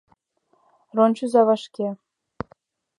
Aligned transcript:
Рончыза 0.95 1.41
вашке! 1.47 1.87